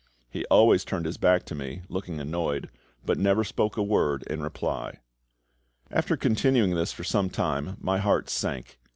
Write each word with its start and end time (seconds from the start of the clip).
He 0.31 0.45
always 0.45 0.83
turned 0.83 1.05
his 1.05 1.17
back 1.17 1.45
to 1.45 1.53
me, 1.53 1.83
looking 1.87 2.19
annoyed, 2.19 2.71
but 3.05 3.19
never 3.19 3.43
spoke 3.43 3.77
a 3.77 3.83
word 3.83 4.23
in 4.23 4.41
reply. 4.41 4.97
After 5.91 6.17
continuing 6.17 6.73
this 6.73 6.91
for 6.91 7.03
some 7.03 7.29
time, 7.29 7.77
my 7.79 7.99
heart 7.99 8.27
sank. 8.27 8.79